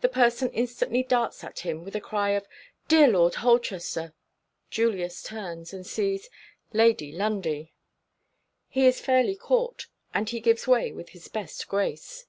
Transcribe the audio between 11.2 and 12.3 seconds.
best grace.